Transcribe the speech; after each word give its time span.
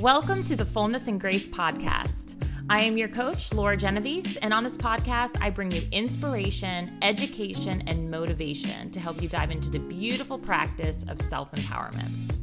Welcome 0.00 0.44
to 0.44 0.54
the 0.54 0.64
Fullness 0.64 1.08
and 1.08 1.20
Grace 1.20 1.48
podcast. 1.48 2.40
I 2.70 2.82
am 2.82 2.96
your 2.96 3.08
coach, 3.08 3.52
Laura 3.52 3.76
Genovese, 3.76 4.36
and 4.36 4.54
on 4.54 4.62
this 4.62 4.76
podcast, 4.76 5.36
I 5.42 5.50
bring 5.50 5.72
you 5.72 5.82
inspiration, 5.90 6.96
education, 7.02 7.82
and 7.88 8.08
motivation 8.08 8.92
to 8.92 9.00
help 9.00 9.20
you 9.20 9.28
dive 9.28 9.50
into 9.50 9.68
the 9.70 9.80
beautiful 9.80 10.38
practice 10.38 11.04
of 11.08 11.20
self 11.20 11.50
empowerment. 11.50 12.36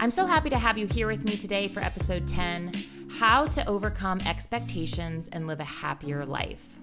I'm 0.00 0.10
so 0.10 0.26
happy 0.26 0.50
to 0.50 0.58
have 0.58 0.76
you 0.76 0.86
here 0.86 1.06
with 1.06 1.24
me 1.24 1.38
today 1.38 1.66
for 1.66 1.80
episode 1.80 2.28
10 2.28 2.72
How 3.18 3.46
to 3.46 3.66
Overcome 3.66 4.20
Expectations 4.26 5.28
and 5.28 5.46
Live 5.46 5.60
a 5.60 5.64
Happier 5.64 6.26
Life. 6.26 6.78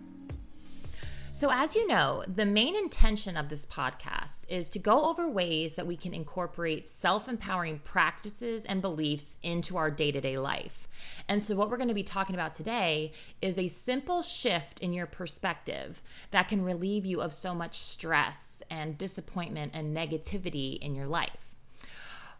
So, 1.35 1.49
as 1.51 1.73
you 1.73 1.87
know, 1.87 2.23
the 2.27 2.45
main 2.45 2.75
intention 2.75 3.35
of 3.37 3.49
this 3.49 3.65
podcast 3.65 4.45
is 4.49 4.69
to 4.69 4.77
go 4.77 5.05
over 5.05 5.27
ways 5.27 5.73
that 5.73 5.87
we 5.87 5.97
can 5.97 6.13
incorporate 6.13 6.87
self 6.87 7.27
empowering 7.27 7.79
practices 7.79 8.65
and 8.65 8.83
beliefs 8.83 9.39
into 9.41 9.75
our 9.75 9.89
day 9.89 10.11
to 10.11 10.21
day 10.21 10.37
life. 10.37 10.87
And 11.27 11.41
so, 11.41 11.55
what 11.55 11.71
we're 11.71 11.77
going 11.77 11.87
to 11.87 11.95
be 11.95 12.03
talking 12.03 12.35
about 12.35 12.53
today 12.53 13.13
is 13.41 13.57
a 13.57 13.67
simple 13.67 14.21
shift 14.21 14.79
in 14.79 14.93
your 14.93 15.07
perspective 15.07 16.03
that 16.29 16.49
can 16.49 16.63
relieve 16.63 17.03
you 17.03 17.19
of 17.19 17.33
so 17.33 17.55
much 17.55 17.79
stress 17.79 18.61
and 18.69 18.95
disappointment 18.95 19.71
and 19.73 19.97
negativity 19.97 20.77
in 20.77 20.93
your 20.93 21.07
life. 21.07 21.52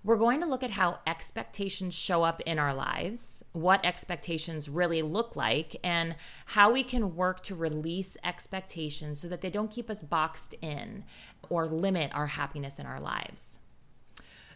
We're 0.05 0.17
going 0.17 0.41
to 0.41 0.47
look 0.47 0.63
at 0.63 0.71
how 0.71 0.99
expectations 1.07 1.93
show 1.93 2.23
up 2.23 2.41
in 2.41 2.59
our 2.59 2.73
lives, 2.73 3.41
what 3.53 3.85
expectations 3.85 4.67
really 4.67 5.01
look 5.01 5.37
like, 5.37 5.77
and 5.81 6.15
how 6.47 6.73
we 6.73 6.83
can 6.83 7.15
work 7.15 7.41
to 7.43 7.55
release 7.55 8.17
expectations 8.21 9.21
so 9.21 9.29
that 9.29 9.39
they 9.39 9.49
don't 9.49 9.71
keep 9.71 9.89
us 9.89 10.03
boxed 10.03 10.55
in 10.61 11.05
or 11.49 11.67
limit 11.67 12.11
our 12.13 12.27
happiness 12.27 12.79
in 12.79 12.85
our 12.85 12.99
lives. 12.99 13.59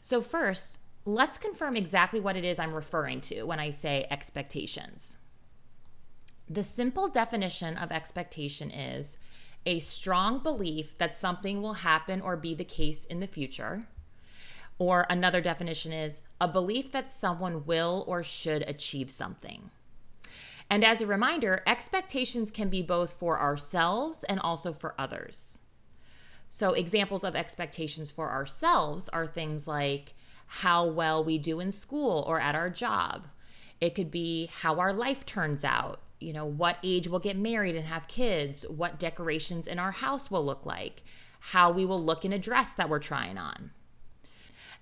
So, 0.01 0.21
first, 0.21 0.81
let's 1.05 1.37
confirm 1.37 1.77
exactly 1.77 2.19
what 2.19 2.35
it 2.35 2.43
is 2.43 2.59
I'm 2.59 2.73
referring 2.73 3.21
to 3.21 3.43
when 3.43 3.59
I 3.59 3.69
say 3.69 4.05
expectations. 4.11 5.17
The 6.49 6.63
simple 6.63 7.07
definition 7.07 7.77
of 7.77 7.91
expectation 7.93 8.69
is 8.69 9.15
a 9.65 9.79
strong 9.79 10.43
belief 10.43 10.97
that 10.97 11.15
something 11.15 11.61
will 11.61 11.73
happen 11.73 12.19
or 12.19 12.35
be 12.35 12.53
the 12.53 12.65
case 12.65 13.05
in 13.05 13.21
the 13.21 13.27
future 13.27 13.87
or 14.79 15.05
another 15.09 15.41
definition 15.41 15.91
is 15.91 16.21
a 16.39 16.47
belief 16.47 16.91
that 16.91 17.09
someone 17.09 17.65
will 17.65 18.03
or 18.07 18.23
should 18.23 18.63
achieve 18.63 19.09
something. 19.09 19.71
And 20.69 20.83
as 20.83 21.01
a 21.01 21.07
reminder, 21.07 21.63
expectations 21.65 22.51
can 22.51 22.69
be 22.69 22.81
both 22.81 23.13
for 23.13 23.39
ourselves 23.39 24.23
and 24.23 24.39
also 24.39 24.73
for 24.73 24.93
others. 24.99 25.59
So, 26.49 26.73
examples 26.73 27.23
of 27.23 27.35
expectations 27.35 28.11
for 28.11 28.31
ourselves 28.31 29.09
are 29.09 29.25
things 29.25 29.67
like 29.67 30.13
how 30.47 30.85
well 30.85 31.23
we 31.23 31.37
do 31.37 31.59
in 31.59 31.71
school 31.71 32.23
or 32.27 32.39
at 32.39 32.55
our 32.55 32.69
job. 32.69 33.27
It 33.81 33.95
could 33.95 34.09
be 34.09 34.49
how 34.61 34.79
our 34.79 34.93
life 34.93 35.25
turns 35.25 35.63
out, 35.63 36.01
you 36.19 36.33
know, 36.33 36.45
what 36.45 36.77
age 36.83 37.07
we'll 37.07 37.19
get 37.19 37.37
married 37.37 37.75
and 37.75 37.85
have 37.85 38.07
kids, 38.07 38.65
what 38.67 38.97
decorations 38.97 39.67
in 39.67 39.77
our 39.77 39.91
house 39.91 40.31
will 40.31 40.45
look 40.45 40.65
like, 40.65 41.03
how 41.39 41.71
we 41.71 41.85
will 41.85 42.01
look 42.01 42.25
in 42.25 42.33
a 42.33 42.39
dress 42.39 42.73
that 42.73 42.89
we're 42.89 42.99
trying 42.99 43.37
on. 43.37 43.71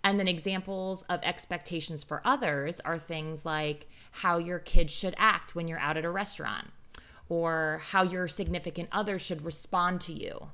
And 0.03 0.19
then 0.19 0.27
examples 0.27 1.01
of 1.03 1.19
expectations 1.23 2.03
for 2.03 2.21
others 2.23 2.79
are 2.81 2.97
things 2.97 3.45
like 3.45 3.87
how 4.11 4.37
your 4.37 4.59
kids 4.59 4.93
should 4.93 5.15
act 5.17 5.55
when 5.55 5.67
you're 5.67 5.79
out 5.79 5.97
at 5.97 6.05
a 6.05 6.09
restaurant, 6.09 6.67
or 7.27 7.81
how 7.85 8.03
your 8.03 8.27
significant 8.27 8.89
other 8.91 9.17
should 9.17 9.43
respond 9.43 10.01
to 10.01 10.13
you, 10.13 10.49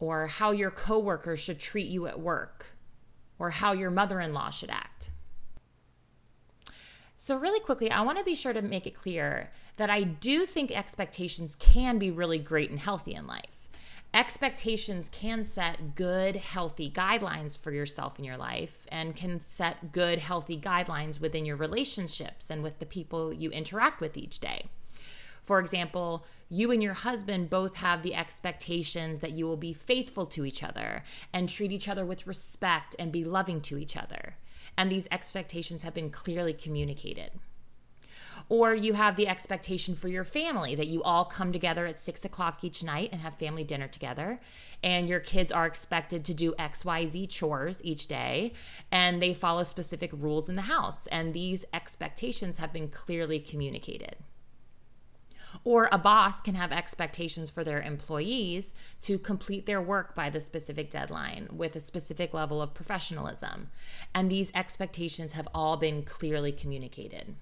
or 0.00 0.26
how 0.26 0.50
your 0.50 0.70
coworkers 0.70 1.40
should 1.40 1.58
treat 1.58 1.86
you 1.86 2.06
at 2.06 2.20
work, 2.20 2.76
or 3.38 3.50
how 3.50 3.72
your 3.72 3.90
mother 3.90 4.20
in 4.20 4.34
law 4.34 4.50
should 4.50 4.70
act. 4.70 5.10
So, 7.16 7.36
really 7.36 7.60
quickly, 7.60 7.88
I 7.88 8.02
want 8.02 8.18
to 8.18 8.24
be 8.24 8.34
sure 8.34 8.52
to 8.52 8.62
make 8.62 8.84
it 8.84 8.96
clear 8.96 9.50
that 9.76 9.90
I 9.90 10.02
do 10.02 10.44
think 10.44 10.72
expectations 10.72 11.54
can 11.54 11.98
be 11.98 12.10
really 12.10 12.38
great 12.38 12.70
and 12.70 12.80
healthy 12.80 13.14
in 13.14 13.28
life 13.28 13.61
expectations 14.14 15.08
can 15.08 15.44
set 15.44 15.94
good, 15.94 16.36
healthy 16.36 16.90
guidelines 16.90 17.56
for 17.56 17.72
yourself 17.72 18.18
in 18.18 18.24
your 18.24 18.36
life 18.36 18.86
and 18.90 19.16
can 19.16 19.40
set 19.40 19.92
good, 19.92 20.18
healthy 20.18 20.58
guidelines 20.58 21.20
within 21.20 21.46
your 21.46 21.56
relationships 21.56 22.50
and 22.50 22.62
with 22.62 22.78
the 22.78 22.86
people 22.86 23.32
you 23.32 23.50
interact 23.50 24.00
with 24.00 24.16
each 24.16 24.38
day. 24.38 24.66
For 25.42 25.58
example, 25.58 26.24
you 26.48 26.70
and 26.70 26.82
your 26.82 26.94
husband 26.94 27.50
both 27.50 27.76
have 27.76 28.02
the 28.02 28.14
expectations 28.14 29.20
that 29.20 29.32
you 29.32 29.46
will 29.46 29.56
be 29.56 29.72
faithful 29.72 30.26
to 30.26 30.44
each 30.44 30.62
other 30.62 31.02
and 31.32 31.48
treat 31.48 31.72
each 31.72 31.88
other 31.88 32.04
with 32.04 32.26
respect 32.26 32.94
and 32.98 33.10
be 33.10 33.24
loving 33.24 33.60
to 33.62 33.78
each 33.78 33.96
other. 33.96 34.36
And 34.76 34.90
these 34.90 35.08
expectations 35.10 35.82
have 35.82 35.94
been 35.94 36.10
clearly 36.10 36.52
communicated. 36.52 37.32
Or 38.48 38.74
you 38.74 38.94
have 38.94 39.16
the 39.16 39.28
expectation 39.28 39.94
for 39.94 40.08
your 40.08 40.24
family 40.24 40.74
that 40.74 40.86
you 40.86 41.02
all 41.02 41.24
come 41.24 41.52
together 41.52 41.86
at 41.86 41.98
six 41.98 42.24
o'clock 42.24 42.62
each 42.62 42.82
night 42.82 43.10
and 43.12 43.20
have 43.20 43.34
family 43.34 43.64
dinner 43.64 43.88
together. 43.88 44.38
And 44.82 45.08
your 45.08 45.20
kids 45.20 45.52
are 45.52 45.66
expected 45.66 46.24
to 46.24 46.34
do 46.34 46.52
XYZ 46.58 47.28
chores 47.28 47.80
each 47.84 48.06
day 48.06 48.52
and 48.90 49.22
they 49.22 49.34
follow 49.34 49.62
specific 49.62 50.10
rules 50.12 50.48
in 50.48 50.56
the 50.56 50.62
house. 50.62 51.06
And 51.08 51.32
these 51.32 51.64
expectations 51.72 52.58
have 52.58 52.72
been 52.72 52.88
clearly 52.88 53.40
communicated. 53.40 54.16
Or 55.64 55.88
a 55.92 55.98
boss 55.98 56.40
can 56.40 56.54
have 56.54 56.72
expectations 56.72 57.50
for 57.50 57.62
their 57.62 57.80
employees 57.80 58.74
to 59.02 59.18
complete 59.18 59.66
their 59.66 59.82
work 59.82 60.14
by 60.14 60.30
the 60.30 60.40
specific 60.40 60.90
deadline 60.90 61.48
with 61.52 61.76
a 61.76 61.80
specific 61.80 62.32
level 62.32 62.62
of 62.62 62.74
professionalism. 62.74 63.68
And 64.14 64.30
these 64.30 64.52
expectations 64.54 65.32
have 65.32 65.48
all 65.54 65.76
been 65.76 66.02
clearly 66.02 66.52
communicated. 66.52 67.36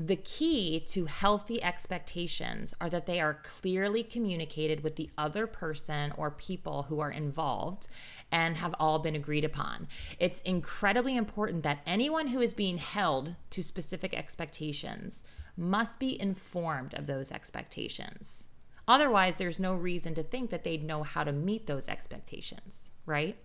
The 0.00 0.14
key 0.14 0.78
to 0.90 1.06
healthy 1.06 1.60
expectations 1.60 2.72
are 2.80 2.88
that 2.88 3.06
they 3.06 3.20
are 3.20 3.40
clearly 3.42 4.04
communicated 4.04 4.84
with 4.84 4.94
the 4.94 5.10
other 5.18 5.48
person 5.48 6.12
or 6.16 6.30
people 6.30 6.84
who 6.84 7.00
are 7.00 7.10
involved 7.10 7.88
and 8.30 8.58
have 8.58 8.76
all 8.78 9.00
been 9.00 9.16
agreed 9.16 9.44
upon. 9.44 9.88
It's 10.20 10.40
incredibly 10.42 11.16
important 11.16 11.64
that 11.64 11.80
anyone 11.84 12.28
who 12.28 12.40
is 12.40 12.54
being 12.54 12.78
held 12.78 13.34
to 13.50 13.60
specific 13.60 14.14
expectations 14.14 15.24
must 15.56 15.98
be 15.98 16.20
informed 16.20 16.94
of 16.94 17.08
those 17.08 17.32
expectations. 17.32 18.50
Otherwise, 18.86 19.36
there's 19.36 19.58
no 19.58 19.74
reason 19.74 20.14
to 20.14 20.22
think 20.22 20.50
that 20.50 20.62
they'd 20.62 20.84
know 20.84 21.02
how 21.02 21.24
to 21.24 21.32
meet 21.32 21.66
those 21.66 21.88
expectations, 21.88 22.92
right? 23.04 23.36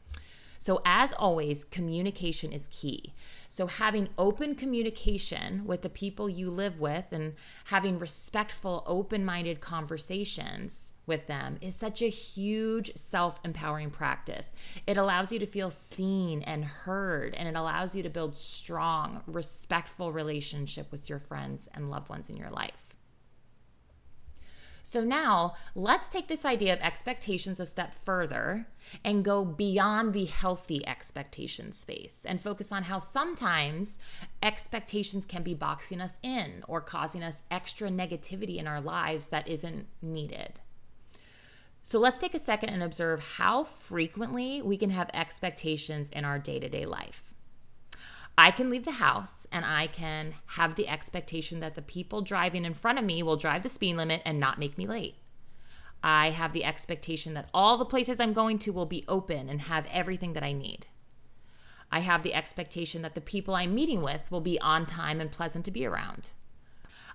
So, 0.64 0.80
as 0.86 1.12
always, 1.12 1.66
communication 1.66 2.54
is 2.54 2.70
key. 2.72 3.14
So, 3.50 3.68
having 3.68 4.08
open 4.18 4.56
communication 4.56 5.66
with 5.66 5.82
the 5.82 5.90
people 5.90 6.30
you 6.30 6.50
live 6.50 6.80
with 6.80 7.08
and 7.12 7.34
having 7.66 8.00
respectful, 8.00 8.82
open 8.86 9.26
minded 9.26 9.60
conversations 9.60 10.94
with 11.06 11.28
them 11.28 11.58
is 11.60 11.76
such 11.76 12.02
a 12.02 12.08
huge 12.08 12.96
self 12.96 13.42
empowering 13.44 13.90
practice. 13.90 14.56
It 14.88 14.96
allows 14.96 15.34
you 15.34 15.40
to 15.40 15.46
feel 15.46 15.70
seen 15.70 16.44
and 16.44 16.64
heard, 16.64 17.34
and 17.34 17.50
it 17.50 17.58
allows 17.58 17.94
you 17.94 18.02
to 18.02 18.10
build 18.10 18.34
strong, 18.34 19.22
respectful 19.28 20.14
relationship 20.14 20.94
with 20.94 21.10
your 21.10 21.20
friends 21.20 21.68
and 21.74 21.92
loved 21.92 22.08
ones 22.08 22.30
in 22.30 22.38
your 22.38 22.52
life. 22.52 22.93
So 24.86 25.02
now 25.02 25.56
let's 25.76 26.10
take 26.10 26.28
this 26.28 26.44
idea 26.44 26.74
of 26.74 26.80
expectations 26.82 27.62
a 27.62 27.66
step 27.66 27.94
further 27.94 28.68
and 29.04 29.24
go 29.24 29.46
beyond 29.46 30.14
the 30.14 30.26
healthy 30.26 30.86
expectation 30.86 31.72
space 31.72 32.26
and 32.28 32.40
focus 32.40 32.70
on 32.70 32.84
how 32.84 33.00
sometimes 33.00 33.98
expectations 34.44 35.26
can 35.26 35.42
be 35.42 35.54
boxing 35.54 36.02
us 36.02 36.20
in 36.22 36.64
or 36.68 36.82
causing 36.82 37.24
us 37.24 37.44
extra 37.50 37.90
negativity 37.90 38.58
in 38.58 38.68
our 38.68 38.82
lives 38.82 39.30
that 39.30 39.48
isn't 39.48 39.88
needed. 40.02 40.60
So 41.82 41.98
let's 41.98 42.20
take 42.20 42.36
a 42.36 42.40
second 42.40 42.70
and 42.70 42.84
observe 42.84 43.36
how 43.38 43.64
frequently 43.64 44.62
we 44.62 44.76
can 44.76 44.90
have 44.90 45.10
expectations 45.14 46.10
in 46.10 46.26
our 46.26 46.40
day 46.40 46.60
to 46.60 46.68
day 46.68 46.86
life. 46.86 47.33
I 48.38 48.52
can 48.52 48.70
leave 48.70 48.86
the 48.86 48.94
house 48.94 49.46
and 49.52 49.64
I 49.64 49.88
can 49.88 50.36
have 50.48 50.76
the 50.76 50.88
expectation 50.88 51.60
that 51.60 51.76
the 51.76 51.82
people 51.82 52.22
driving 52.22 52.66
in 52.66 52.74
front 52.74 52.98
of 52.98 53.06
me 53.06 53.22
will 53.22 53.38
drive 53.38 53.64
the 53.64 53.70
speed 53.70 53.96
limit 53.96 54.22
and 54.26 54.40
not 54.40 54.60
make 54.60 54.78
me 54.78 54.88
late. 54.88 55.16
I 56.04 56.32
have 56.32 56.52
the 56.52 56.66
expectation 56.66 57.34
that 57.36 57.50
all 57.54 57.78
the 57.78 57.86
places 57.86 58.20
I'm 58.20 58.34
going 58.34 58.60
to 58.60 58.74
will 58.74 58.86
be 58.86 59.06
open 59.08 59.50
and 59.50 59.62
have 59.62 59.88
everything 59.92 60.34
that 60.34 60.44
I 60.44 60.52
need. 60.52 60.88
I 61.92 62.00
have 62.00 62.24
the 62.24 62.34
expectation 62.34 63.04
that 63.04 63.14
the 63.14 63.22
people 63.22 63.54
I'm 63.54 63.76
meeting 63.76 64.02
with 64.02 64.32
will 64.32 64.42
be 64.42 64.60
on 64.60 64.86
time 64.86 65.22
and 65.22 65.32
pleasant 65.32 65.64
to 65.66 65.72
be 65.72 65.86
around. 65.86 66.32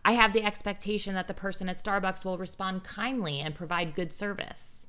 I 0.04 0.12
have 0.12 0.32
the 0.32 0.44
expectation 0.44 1.16
that 1.16 1.26
the 1.26 1.34
person 1.34 1.68
at 1.68 1.82
Starbucks 1.82 2.24
will 2.24 2.38
respond 2.38 2.84
kindly 2.84 3.40
and 3.40 3.54
provide 3.54 3.96
good 3.96 4.12
service. 4.12 4.86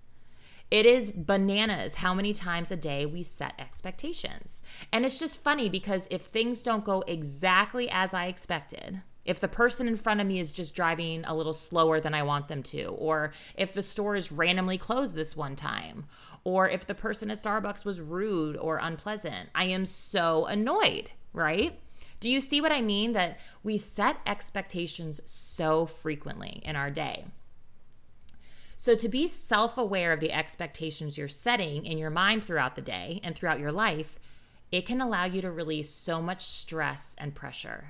It 0.71 0.85
is 0.85 1.09
bananas 1.09 1.95
how 1.95 2.13
many 2.13 2.31
times 2.31 2.71
a 2.71 2.77
day 2.77 3.05
we 3.05 3.23
set 3.23 3.53
expectations. 3.57 4.61
And 4.93 5.03
it's 5.03 5.17
just 5.17 5.43
funny 5.43 5.67
because 5.67 6.07
if 6.11 6.21
things 6.21 6.61
don't 6.61 6.85
go 6.85 7.03
exactly 7.07 7.89
as 7.89 8.13
I 8.13 8.25
expected, 8.25 9.01
if 9.25 9.39
the 9.39 9.47
person 9.47 9.87
in 9.87 9.97
front 9.97 10.21
of 10.21 10.27
me 10.27 10.39
is 10.39 10.53
just 10.53 10.75
driving 10.75 11.23
a 11.25 11.35
little 11.35 11.53
slower 11.53 11.99
than 11.99 12.13
I 12.13 12.23
want 12.23 12.47
them 12.47 12.63
to, 12.63 12.85
or 12.85 13.31
if 13.55 13.73
the 13.73 13.83
store 13.83 14.15
is 14.15 14.31
randomly 14.31 14.77
closed 14.77 15.15
this 15.15 15.35
one 15.35 15.55
time, 15.55 16.05
or 16.43 16.69
if 16.69 16.85
the 16.85 16.95
person 16.95 17.31
at 17.31 17.37
Starbucks 17.37 17.83
was 17.83 17.99
rude 17.99 18.55
or 18.55 18.77
unpleasant, 18.77 19.49
I 19.55 19.65
am 19.65 19.85
so 19.85 20.45
annoyed, 20.45 21.11
right? 21.33 21.79
Do 22.19 22.29
you 22.29 22.41
see 22.41 22.61
what 22.61 22.71
I 22.71 22.81
mean? 22.81 23.13
That 23.13 23.39
we 23.63 23.77
set 23.77 24.17
expectations 24.25 25.21
so 25.25 25.85
frequently 25.85 26.61
in 26.63 26.75
our 26.75 26.89
day. 26.89 27.25
So, 28.81 28.95
to 28.95 29.09
be 29.09 29.27
self 29.27 29.77
aware 29.77 30.13
of 30.13 30.21
the 30.21 30.31
expectations 30.31 31.17
you're 31.17 31.27
setting 31.27 31.85
in 31.85 31.97
your 31.97 32.09
mind 32.09 32.45
throughout 32.45 32.77
the 32.77 32.81
day 32.81 33.19
and 33.25 33.35
throughout 33.35 33.59
your 33.59 33.73
life, 33.73 34.17
it 34.71 34.85
can 34.85 35.01
allow 35.01 35.25
you 35.25 35.41
to 35.41 35.51
release 35.51 35.89
so 35.89 36.21
much 36.21 36.45
stress 36.45 37.13
and 37.17 37.35
pressure. 37.35 37.89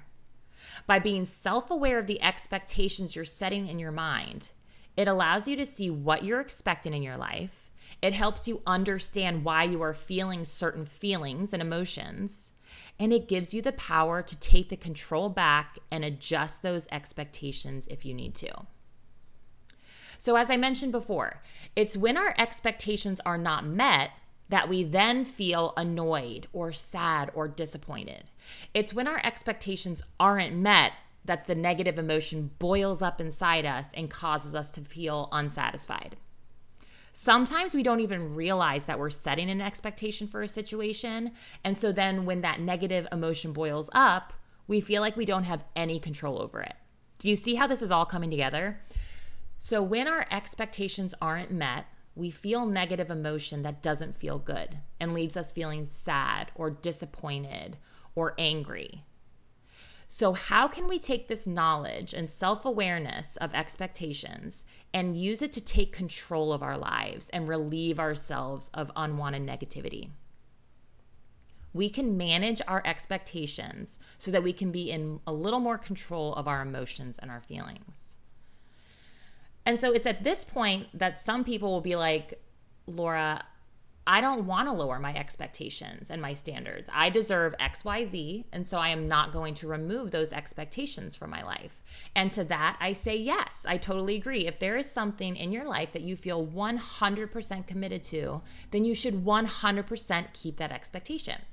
By 0.88 0.98
being 0.98 1.26
self 1.26 1.70
aware 1.70 2.00
of 2.00 2.08
the 2.08 2.20
expectations 2.24 3.16
you're 3.16 3.24
setting 3.24 3.68
in 3.68 3.78
your 3.78 3.92
mind, 3.92 4.50
it 4.98 5.08
allows 5.08 5.48
you 5.48 5.56
to 5.58 5.66
see 5.68 5.92
what 5.92 6.24
you're 6.24 6.42
expecting 6.42 6.96
in 6.96 7.04
your 7.04 7.18
life. 7.18 7.70
It 8.02 8.14
helps 8.14 8.48
you 8.48 8.64
understand 8.66 9.46
why 9.46 9.66
you 9.66 9.84
are 9.84 9.94
feeling 9.94 10.44
certain 10.44 10.86
feelings 10.86 11.54
and 11.54 11.62
emotions. 11.62 12.52
And 12.98 13.14
it 13.14 13.28
gives 13.28 13.54
you 13.54 13.62
the 13.62 13.74
power 13.74 14.24
to 14.24 14.40
take 14.40 14.70
the 14.70 14.76
control 14.76 15.30
back 15.30 15.78
and 15.92 16.04
adjust 16.04 16.64
those 16.64 16.88
expectations 16.92 17.88
if 17.90 18.06
you 18.06 18.16
need 18.16 18.34
to. 18.36 18.66
So, 20.19 20.36
as 20.36 20.51
I 20.51 20.57
mentioned 20.57 20.92
before, 20.92 21.42
it's 21.77 21.95
when 21.95 22.18
our 22.18 22.36
expectations 22.38 23.21
are 23.25 23.38
not 23.38 23.66
met 23.66 24.12
that 24.50 24.68
we 24.68 24.83
then 24.83 25.24
feel 25.24 25.74
annoyed 25.77 26.48
or 26.51 26.74
sad 26.74 27.31
or 27.33 27.48
disappointed. 27.48 28.25
It's 28.74 28.94
when 28.94 29.07
our 29.07 29.21
expectations 29.24 30.04
aren't 30.19 30.57
met 30.57 30.92
that 31.24 31.45
the 31.45 31.56
negative 31.56 31.98
emotion 31.98 32.51
boils 32.60 33.01
up 33.01 33.21
inside 33.21 33.66
us 33.66 33.94
and 33.94 34.10
causes 34.10 34.54
us 34.54 34.71
to 34.71 34.81
feel 34.81 35.30
unsatisfied. 35.31 36.18
Sometimes 37.13 37.74
we 37.74 37.81
don't 37.81 38.01
even 38.01 38.36
realize 38.36 38.86
that 38.86 39.00
we're 39.00 39.10
setting 39.10 39.50
an 39.50 39.62
expectation 39.62 40.27
for 40.27 40.42
a 40.42 40.50
situation. 40.50 41.31
And 41.63 41.77
so 41.77 41.94
then 41.94 42.25
when 42.25 42.42
that 42.42 42.60
negative 42.60 43.07
emotion 43.10 43.54
boils 43.54 43.89
up, 43.94 44.33
we 44.68 44.81
feel 44.81 45.01
like 45.01 45.16
we 45.16 45.25
don't 45.25 45.44
have 45.45 45.63
any 45.77 45.98
control 45.98 46.42
over 46.42 46.60
it. 46.60 46.75
Do 47.19 47.30
you 47.30 47.38
see 47.38 47.56
how 47.56 47.68
this 47.68 47.81
is 47.81 47.92
all 47.92 48.06
coming 48.06 48.30
together? 48.30 48.81
So 49.62 49.84
when 49.84 50.08
our 50.08 50.26
expectations 50.32 51.14
aren't 51.22 51.52
met, 51.52 51.86
we 52.16 52.32
feel 52.32 52.66
negative 52.66 53.10
emotion 53.10 53.62
that 53.64 53.84
doesn't 53.84 54.16
feel 54.16 54.40
good 54.40 54.78
and 55.02 55.14
leaves 55.14 55.36
us 55.36 55.52
feeling 55.52 55.86
sad 55.86 56.50
or 56.56 56.70
disappointed 56.70 57.78
or 58.16 58.36
angry. 58.38 59.04
So, 60.08 60.34
how 60.34 60.70
can 60.70 60.88
we 60.88 60.98
take 60.98 61.28
this 61.28 61.46
knowledge 61.46 62.14
and 62.14 62.32
self 62.32 62.66
awareness 62.66 63.36
of 63.36 63.54
expectations 63.54 64.64
and 64.94 65.16
use 65.16 65.42
it 65.42 65.52
to 65.52 65.62
take 65.62 65.92
control 65.92 66.54
of 66.54 66.64
our 66.64 66.78
lives 66.78 67.30
and 67.30 67.48
relieve 67.48 68.00
ourselves 68.00 68.72
of 68.74 68.92
unwanted 68.96 69.44
negativity? 69.44 70.10
We 71.74 71.90
can 71.90 72.18
manage 72.18 72.62
our 72.66 72.82
expectations 72.86 74.00
so 74.18 74.32
that 74.32 74.42
we 74.42 74.54
can 74.54 74.72
be 74.72 74.90
in 74.90 75.20
a 75.28 75.34
little 75.34 75.60
more 75.60 75.78
control 75.78 76.34
of 76.36 76.48
our 76.48 76.62
emotions 76.62 77.20
and 77.20 77.30
our 77.30 77.42
feelings. 77.42 78.19
And 79.66 79.80
so 79.80 79.94
it's 79.94 80.08
at 80.08 80.24
this 80.24 80.44
point 80.44 80.88
that 80.94 81.20
some 81.20 81.44
people 81.44 81.70
will 81.70 81.82
be 81.82 81.96
like, 81.96 82.42
Laura, 82.88 83.44
I 84.08 84.22
don't 84.22 84.48
want 84.48 84.68
to 84.68 84.74
lower 84.74 84.98
my 84.98 85.14
expectations 85.16 86.10
and 86.10 86.20
my 86.20 86.34
standards. 86.34 86.90
I 86.92 87.12
deserve 87.12 87.54
XYZ. 87.60 88.46
And 88.52 88.66
so 88.66 88.80
I 88.80 88.90
am 88.90 89.08
not 89.08 89.32
going 89.32 89.54
to 89.56 89.68
remove 89.68 90.10
those 90.10 90.34
expectations 90.34 91.16
from 91.16 91.30
my 91.30 91.44
life. 91.44 91.84
And 92.16 92.32
to 92.32 92.44
that, 92.46 92.78
I 92.80 92.94
say 92.94 93.16
yes, 93.16 93.68
I 93.70 93.78
totally 93.78 94.16
agree. 94.16 94.48
If 94.48 94.58
there 94.58 94.78
is 94.78 94.90
something 94.90 95.36
in 95.36 95.52
your 95.52 95.66
life 95.66 95.92
that 95.92 96.02
you 96.02 96.16
feel 96.16 96.44
100% 96.44 97.68
committed 97.68 98.02
to, 98.04 98.42
then 98.72 98.84
you 98.84 98.96
should 98.96 99.24
100% 99.24 100.34
keep 100.34 100.58
that 100.58 100.72
expectation. 100.72 101.44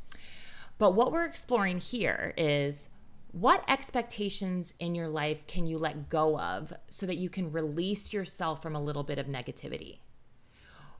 But 0.79 0.93
what 0.94 1.12
we're 1.12 1.26
exploring 1.26 1.79
here 1.81 2.32
is 2.38 2.88
what 3.37 3.62
expectations 3.69 4.73
in 4.79 4.94
your 4.94 5.09
life 5.09 5.47
can 5.47 5.67
you 5.67 5.77
let 5.77 6.09
go 6.09 6.41
of 6.41 6.73
so 6.88 7.05
that 7.05 7.19
you 7.19 7.29
can 7.29 7.53
release 7.53 8.11
yourself 8.11 8.62
from 8.62 8.75
a 8.75 8.81
little 8.81 9.03
bit 9.03 9.19
of 9.19 9.27
negativity? 9.27 9.99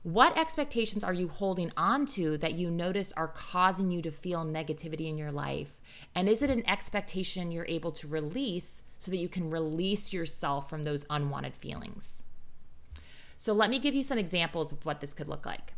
What 0.03 0.37
expectations 0.37 1.03
are 1.03 1.13
you 1.13 1.29
holding 1.29 1.71
on 1.75 2.05
to 2.13 2.37
that 2.37 2.53
you 2.53 2.69
notice 2.69 3.11
are 3.13 3.27
causing 3.27 3.89
you 3.89 4.03
to 4.03 4.11
feel 4.11 4.45
negativity 4.45 5.07
in 5.07 5.17
your 5.17 5.31
life? 5.31 5.81
And 6.13 6.29
is 6.29 6.43
it 6.43 6.51
an 6.51 6.61
expectation 6.69 7.51
you're 7.51 7.65
able 7.67 7.91
to 7.93 8.07
release 8.07 8.83
so 8.99 9.09
that 9.09 9.17
you 9.17 9.29
can 9.29 9.49
release 9.49 10.13
yourself 10.13 10.69
from 10.69 10.83
those 10.83 11.07
unwanted 11.09 11.55
feelings? 11.55 12.21
So, 13.35 13.51
let 13.51 13.71
me 13.71 13.79
give 13.79 13.95
you 13.95 14.03
some 14.03 14.19
examples 14.19 14.71
of 14.71 14.85
what 14.85 15.01
this 15.01 15.15
could 15.15 15.27
look 15.27 15.47
like 15.47 15.73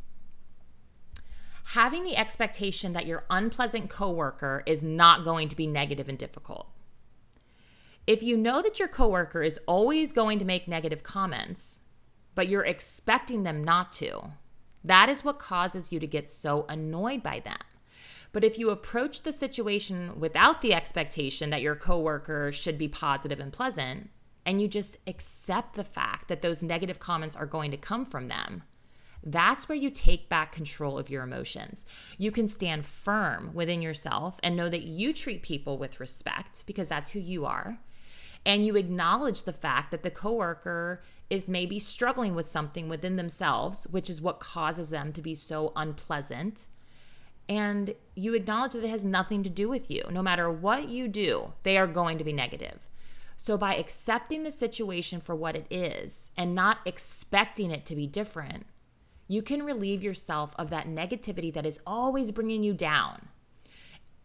having 1.74 2.04
the 2.04 2.18
expectation 2.18 2.94
that 2.94 3.06
your 3.06 3.26
unpleasant 3.30 3.90
coworker 3.92 4.64
is 4.66 4.84
not 4.84 5.24
going 5.24 5.48
to 5.48 5.56
be 5.56 5.68
negative 5.68 6.10
and 6.10 6.18
difficult. 6.18 6.68
If 8.08 8.24
you 8.24 8.38
know 8.38 8.60
that 8.64 8.80
your 8.80 8.88
coworker 8.88 9.44
is 9.44 9.60
always 9.68 10.12
going 10.12 10.40
to 10.40 10.46
make 10.46 10.68
negative 10.68 11.04
comments, 11.04 11.82
but 12.34 12.48
you're 12.48 12.66
expecting 12.66 13.44
them 13.44 13.64
not 13.64 13.94
to, 13.94 14.32
that 14.84 15.10
is 15.10 15.24
what 15.24 15.38
causes 15.38 15.92
you 15.92 16.00
to 16.00 16.08
get 16.08 16.28
so 16.28 16.66
annoyed 16.68 17.22
by 17.22 17.40
them. 17.40 17.60
But 18.32 18.44
if 18.44 18.58
you 18.58 18.72
approach 18.72 19.22
the 19.22 19.34
situation 19.34 20.20
without 20.20 20.62
the 20.62 20.74
expectation 20.74 21.52
that 21.52 21.62
your 21.62 21.76
coworker 21.76 22.52
should 22.52 22.80
be 22.80 22.88
positive 22.88 23.40
and 23.40 23.54
pleasant, 23.54 24.10
and 24.44 24.60
you 24.60 24.68
just 24.68 24.98
accept 25.06 25.76
the 25.76 25.84
fact 25.84 26.30
that 26.30 26.42
those 26.42 26.64
negative 26.64 27.00
comments 27.00 27.36
are 27.36 27.46
going 27.46 27.70
to 27.70 27.78
come 27.78 28.06
from 28.06 28.28
them, 28.28 28.64
that's 29.24 29.68
where 29.68 29.78
you 29.78 29.90
take 29.90 30.30
back 30.30 30.52
control 30.52 30.98
of 30.98 31.10
your 31.10 31.24
emotions. 31.24 31.86
You 32.18 32.32
can 32.32 32.48
stand 32.48 32.86
firm 32.86 33.52
within 33.54 33.82
yourself 33.82 34.40
and 34.44 34.56
know 34.56 34.70
that 34.70 34.84
you 34.84 35.14
treat 35.14 35.42
people 35.42 35.78
with 35.78 36.00
respect 36.00 36.66
because 36.66 36.88
that's 36.88 37.12
who 37.12 37.20
you 37.20 37.46
are. 37.46 37.80
And 38.46 38.66
you 38.66 38.76
acknowledge 38.76 39.44
the 39.44 39.54
fact 39.54 39.92
that 39.92 40.04
the 40.04 40.12
coworker 40.12 41.02
is 41.30 41.50
maybe 41.50 41.78
struggling 41.78 42.34
with 42.34 42.48
something 42.48 42.88
within 42.90 43.18
themselves, 43.18 43.86
which 43.88 44.10
is 44.10 44.22
what 44.22 44.40
causes 44.40 44.90
them 44.90 45.12
to 45.14 45.22
be 45.22 45.36
so 45.36 45.74
unpleasant. 45.76 46.68
And 47.48 47.96
you 48.16 48.34
acknowledge 48.36 48.74
that 48.74 48.84
it 48.84 48.90
has 48.90 49.04
nothing 49.04 49.44
to 49.44 49.50
do 49.50 49.68
with 49.68 49.92
you. 49.92 50.04
No 50.10 50.22
matter 50.22 50.50
what 50.50 50.88
you 50.88 51.08
do, 51.08 51.54
they 51.64 51.78
are 51.78 51.88
going 51.88 52.18
to 52.18 52.24
be 52.24 52.34
negative. 52.34 52.88
So, 53.36 53.58
by 53.58 53.76
accepting 53.76 54.44
the 54.44 54.52
situation 54.52 55.22
for 55.22 55.34
what 55.34 55.56
it 55.56 55.66
is 55.70 56.32
and 56.36 56.54
not 56.54 56.80
expecting 56.86 57.72
it 57.72 57.86
to 57.86 57.96
be 57.96 58.06
different, 58.06 58.66
you 59.32 59.44
can 59.44 59.64
relieve 59.64 60.02
yourself 60.02 60.56
of 60.58 60.72
that 60.72 60.88
negativity 60.88 61.54
that 61.54 61.66
is 61.66 61.80
always 61.86 62.32
bringing 62.32 62.64
you 62.64 62.74
down. 62.74 63.30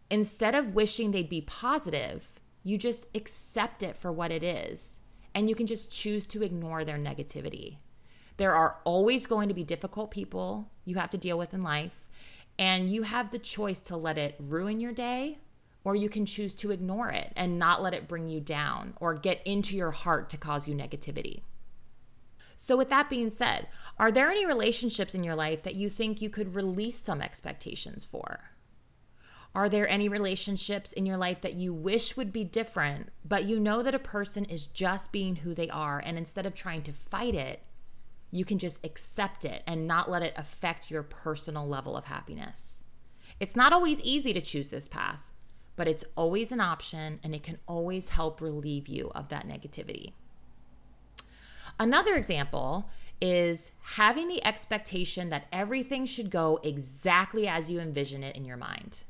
Instead 0.09 0.55
of 0.55 0.73
wishing 0.73 1.11
they'd 1.11 1.29
be 1.29 1.41
positive, 1.41 2.33
you 2.63 2.75
just 2.75 3.07
accept 3.13 3.83
it 3.83 3.95
for 3.95 4.11
what 4.11 4.31
it 4.31 4.43
is, 4.43 4.99
and 5.35 5.47
you 5.47 5.53
can 5.53 5.67
just 5.67 5.91
choose 5.91 6.25
to 6.25 6.41
ignore 6.41 6.83
their 6.83 6.97
negativity. 6.97 7.77
There 8.37 8.55
are 8.55 8.77
always 8.83 9.27
going 9.27 9.47
to 9.47 9.53
be 9.53 9.63
difficult 9.63 10.09
people 10.09 10.71
you 10.85 10.95
have 10.95 11.11
to 11.11 11.19
deal 11.19 11.37
with 11.37 11.53
in 11.53 11.61
life, 11.61 12.09
and 12.57 12.89
you 12.89 13.03
have 13.03 13.29
the 13.29 13.37
choice 13.37 13.79
to 13.81 13.95
let 13.95 14.17
it 14.17 14.35
ruin 14.39 14.79
your 14.79 14.91
day, 14.91 15.37
or 15.83 15.95
you 15.95 16.09
can 16.09 16.25
choose 16.25 16.55
to 16.55 16.71
ignore 16.71 17.09
it 17.09 17.31
and 17.35 17.59
not 17.59 17.83
let 17.83 17.93
it 17.93 18.07
bring 18.07 18.27
you 18.27 18.39
down 18.39 18.95
or 18.99 19.13
get 19.13 19.45
into 19.45 19.77
your 19.77 19.91
heart 19.91 20.31
to 20.31 20.37
cause 20.37 20.67
you 20.67 20.73
negativity. 20.73 21.41
So, 22.55 22.77
with 22.77 22.89
that 22.89 23.09
being 23.09 23.29
said, 23.29 23.67
are 23.97 24.11
there 24.11 24.29
any 24.29 24.45
relationships 24.45 25.13
in 25.13 25.23
your 25.23 25.35
life 25.35 25.63
that 25.63 25.75
you 25.75 25.89
think 25.89 26.21
you 26.21 26.29
could 26.29 26.55
release 26.55 26.97
some 26.97 27.21
expectations 27.21 28.05
for? 28.05 28.51
Are 29.53 29.69
there 29.69 29.87
any 29.87 30.09
relationships 30.09 30.91
in 30.91 31.05
your 31.05 31.15
life 31.15 31.39
that 31.41 31.53
you 31.53 31.73
wish 31.73 32.17
would 32.17 32.33
be 32.33 32.43
different, 32.43 33.09
but 33.23 33.45
you 33.45 33.57
know 33.57 33.81
that 33.81 33.95
a 33.95 33.99
person 33.99 34.43
is 34.43 34.67
just 34.67 35.13
being 35.13 35.37
who 35.37 35.53
they 35.53 35.69
are, 35.69 35.99
and 35.99 36.17
instead 36.17 36.45
of 36.45 36.53
trying 36.53 36.83
to 36.83 36.93
fight 36.93 37.35
it, 37.35 37.63
you 38.31 38.43
can 38.43 38.59
just 38.59 38.85
accept 38.85 39.45
it 39.45 39.63
and 39.65 39.87
not 39.87 40.11
let 40.11 40.21
it 40.23 40.33
affect 40.35 40.91
your 40.91 41.03
personal 41.03 41.65
level 41.65 41.95
of 41.95 42.05
happiness? 42.05 42.83
It's 43.39 43.55
not 43.55 43.71
always 43.71 44.01
easy 44.01 44.33
to 44.33 44.41
choose 44.41 44.69
this 44.69 44.89
path, 44.89 45.31
but 45.77 45.87
it's 45.87 46.03
always 46.15 46.51
an 46.51 46.59
option 46.59 47.19
and 47.23 47.33
it 47.33 47.43
can 47.43 47.59
always 47.65 48.09
help 48.09 48.41
relieve 48.41 48.89
you 48.89 49.09
of 49.15 49.29
that 49.29 49.47
negativity. 49.47 50.13
Another 51.79 52.15
example 52.15 52.89
is 53.21 53.71
having 53.81 54.27
the 54.27 54.45
expectation 54.45 55.29
that 55.29 55.47
everything 55.51 56.05
should 56.05 56.29
go 56.29 56.59
exactly 56.63 57.47
as 57.47 57.71
you 57.71 57.79
envision 57.79 58.23
it 58.23 58.35
in 58.35 58.45
your 58.45 58.57
mind. 58.57 59.03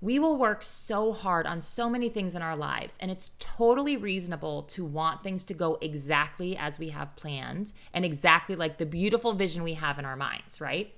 We 0.00 0.18
will 0.18 0.36
work 0.36 0.62
so 0.62 1.12
hard 1.12 1.46
on 1.46 1.60
so 1.60 1.88
many 1.88 2.10
things 2.10 2.34
in 2.34 2.42
our 2.42 2.56
lives, 2.56 2.98
and 3.00 3.10
it's 3.10 3.30
totally 3.38 3.96
reasonable 3.96 4.62
to 4.64 4.84
want 4.84 5.22
things 5.22 5.44
to 5.46 5.54
go 5.54 5.78
exactly 5.80 6.56
as 6.56 6.78
we 6.78 6.90
have 6.90 7.16
planned 7.16 7.72
and 7.92 8.04
exactly 8.04 8.54
like 8.54 8.76
the 8.76 8.86
beautiful 8.86 9.32
vision 9.32 9.62
we 9.62 9.74
have 9.74 9.98
in 9.98 10.04
our 10.04 10.16
minds, 10.16 10.60
right? 10.60 10.94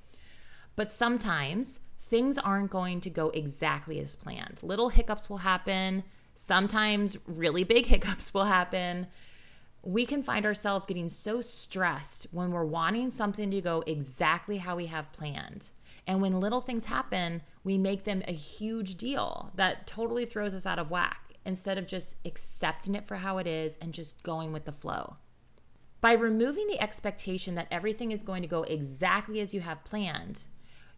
But 0.74 0.90
sometimes 0.90 1.78
things 2.00 2.36
aren't 2.36 2.70
going 2.70 3.00
to 3.02 3.10
go 3.10 3.30
exactly 3.30 4.00
as 4.00 4.16
planned. 4.16 4.60
Little 4.62 4.88
hiccups 4.88 5.30
will 5.30 5.38
happen. 5.38 6.02
Sometimes 6.34 7.16
really 7.26 7.64
big 7.64 7.86
hiccups 7.92 8.34
will 8.34 8.46
happen 8.46 9.06
we 9.86 10.04
can 10.04 10.20
find 10.20 10.44
ourselves 10.44 10.84
getting 10.84 11.08
so 11.08 11.40
stressed 11.40 12.26
when 12.32 12.50
we're 12.50 12.64
wanting 12.64 13.08
something 13.08 13.52
to 13.52 13.60
go 13.60 13.84
exactly 13.86 14.56
how 14.56 14.74
we 14.74 14.86
have 14.86 15.12
planned. 15.12 15.70
And 16.08 16.20
when 16.20 16.40
little 16.40 16.60
things 16.60 16.86
happen, 16.86 17.42
we 17.62 17.78
make 17.78 18.02
them 18.02 18.24
a 18.26 18.32
huge 18.32 18.96
deal 18.96 19.52
that 19.54 19.86
totally 19.86 20.24
throws 20.24 20.54
us 20.54 20.66
out 20.66 20.80
of 20.80 20.90
whack 20.90 21.34
instead 21.44 21.78
of 21.78 21.86
just 21.86 22.16
accepting 22.24 22.96
it 22.96 23.06
for 23.06 23.18
how 23.18 23.38
it 23.38 23.46
is 23.46 23.78
and 23.80 23.94
just 23.94 24.24
going 24.24 24.52
with 24.52 24.64
the 24.64 24.72
flow. 24.72 25.18
By 26.00 26.14
removing 26.14 26.66
the 26.66 26.82
expectation 26.82 27.54
that 27.54 27.68
everything 27.70 28.10
is 28.10 28.24
going 28.24 28.42
to 28.42 28.48
go 28.48 28.64
exactly 28.64 29.40
as 29.40 29.54
you 29.54 29.60
have 29.60 29.84
planned, 29.84 30.42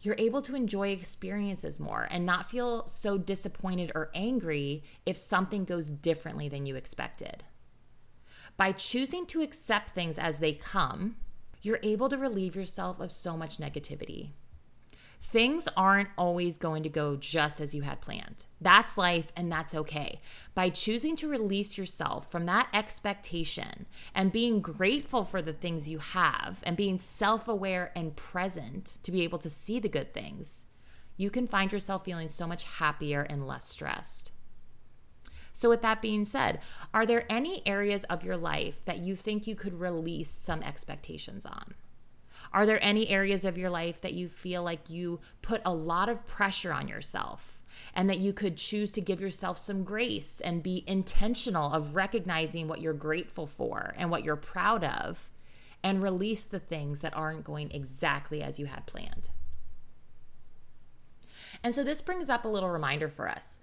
you're 0.01 0.17
able 0.17 0.41
to 0.41 0.57
enjoy 0.57 0.89
experiences 0.89 1.79
more 1.79 2.09
and 2.11 2.25
not 2.25 2.51
feel 2.51 2.87
so 2.87 3.19
disappointed 3.19 3.93
or 3.95 4.11
angry 4.15 4.83
if 5.05 5.19
something 5.19 5.67
goes 5.67 5.91
differently 5.91 6.49
than 6.49 6.65
you 6.65 6.75
expected. 6.75 7.45
By 8.59 8.73
choosing 8.73 9.25
to 9.27 9.41
accept 9.41 9.91
things 9.91 10.19
as 10.19 10.39
they 10.39 10.53
come, 10.53 11.15
you're 11.63 11.79
able 11.85 12.09
to 12.09 12.19
relieve 12.19 12.57
yourself 12.57 12.99
of 12.99 13.13
so 13.13 13.37
much 13.37 13.59
negativity. 13.59 14.33
Things 15.21 15.69
aren't 15.77 16.09
always 16.19 16.59
going 16.59 16.83
to 16.83 16.89
go 16.89 17.15
just 17.15 17.61
as 17.61 17.73
you 17.73 17.83
had 17.83 18.01
planned. 18.01 18.47
That's 18.61 18.99
life 18.99 19.33
and 19.37 19.51
that's 19.51 19.77
okay. 19.77 20.21
By 20.57 20.71
choosing 20.71 21.15
to 21.17 21.29
release 21.29 21.79
yourself 21.79 22.33
from 22.33 22.47
that 22.47 22.69
expectation 22.75 23.87
and 24.13 24.33
being 24.33 24.61
grateful 24.61 25.23
for 25.23 25.41
the 25.41 25.53
things 25.53 25.89
you 25.89 25.99
have 25.99 26.61
and 26.65 26.77
being 26.77 26.99
self 26.99 27.47
aware 27.47 27.93
and 27.95 28.17
present 28.17 28.99
to 29.05 29.13
be 29.13 29.23
able 29.23 29.39
to 29.39 29.51
see 29.51 29.79
the 29.79 29.89
good 29.89 30.13
things, 30.13 30.67
you 31.17 31.31
can 31.31 31.47
find 31.47 31.73
yourself 31.73 32.05
feeling 32.05 32.29
so 32.29 32.47
much 32.47 32.65
happier 32.65 33.23
and 33.23 33.47
less 33.47 33.67
stressed. 33.67 34.33
So, 35.59 35.69
with 35.69 35.83
that 35.83 36.01
being 36.01 36.25
said, 36.25 36.61
are 36.95 37.05
there 37.05 37.25
any 37.29 37.67
areas 37.67 38.05
of 38.05 38.23
your 38.23 38.37
life 38.37 38.85
that 38.85 38.99
you 38.99 39.17
think 39.17 39.49
you 39.49 39.57
could 39.57 39.81
release 39.81 40.31
some 40.31 40.63
expectations 40.63 41.45
on? 41.45 41.75
Are 42.53 42.65
there 42.65 42.79
any 42.81 43.09
areas 43.09 43.45
of 43.45 43.59
your 43.59 43.69
life 43.69 44.01
that 44.03 44.13
you 44.13 44.29
feel 44.29 44.63
like 44.63 44.89
you 44.89 45.19
put 45.43 45.61
a 45.65 45.75
lot 45.75 46.09
of 46.09 46.29
pressure 46.29 46.73
on 46.73 46.87
yourself 46.87 47.61
and 47.93 48.09
that 48.09 48.21
you 48.21 48.33
could 48.33 48.57
choose 48.57 48.93
to 48.93 49.01
give 49.01 49.21
yourself 49.21 49.59
some 49.59 49.83
grace 49.83 50.41
and 50.41 50.63
be 50.63 50.85
intentional 50.87 51.73
of 51.73 51.97
recognizing 51.97 52.69
what 52.69 52.81
you're 52.81 52.93
grateful 52.93 53.49
for 53.49 53.97
and 53.99 54.13
what 54.13 54.23
you're 54.23 54.37
proud 54.37 54.85
of 54.85 55.29
and 55.83 56.05
release 56.05 56.45
the 56.45 56.61
things 56.61 57.01
that 57.01 57.17
aren't 57.17 57.43
going 57.43 57.73
exactly 57.73 58.45
as 58.45 58.61
you 58.61 58.67
had 58.67 58.87
planned? 58.87 59.31
And 61.65 61.75
so 61.75 61.83
this 61.83 62.01
brings 62.01 62.31
up 62.31 62.45
a 62.45 62.49
little 62.49 62.71
reminder 62.71 63.09
for 63.09 63.29
us. 63.29 63.59